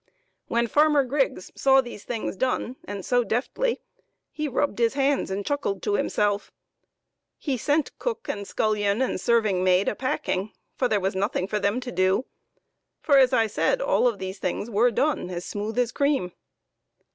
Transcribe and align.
When 0.47 0.65
Farmer 0.65 1.03
Griggs 1.03 1.51
saw 1.55 1.79
these 1.79 2.03
things 2.05 2.35
done, 2.35 2.75
and 2.85 3.05
so 3.05 3.23
.deftly, 3.23 3.81
he 4.31 4.47
rubbed 4.47 4.79
his 4.79 4.95
hands 4.95 5.29
and 5.29 5.45
chuckled 5.45 5.83
to 5.83 5.93
himself. 5.93 6.51
He 7.37 7.55
sent 7.55 7.95
cook 7.99 8.27
and 8.27 8.47
scullion 8.47 8.99
and 9.03 9.21
serving 9.21 9.63
maid 9.63 9.87
a 9.87 9.93
packing, 9.93 10.53
there 10.79 10.99
being 10.99 11.11
nothing 11.19 11.47
for 11.47 11.59
them 11.59 11.79
to 11.81 11.91
do, 11.91 12.25
for, 12.99 13.19
as 13.19 13.31
I 13.31 13.45
said, 13.45 13.79
all 13.79 14.07
of 14.07 14.17
these 14.17 14.39
things 14.39 14.71
were 14.71 14.89
done 14.89 15.29
as 15.29 15.45
smooth 15.45 15.77
as 15.77 15.91
cream. 15.91 16.31